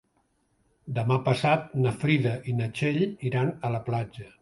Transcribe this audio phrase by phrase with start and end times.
[0.95, 3.01] Demà passat na Frida i na Txell
[3.33, 4.33] iran a la platja.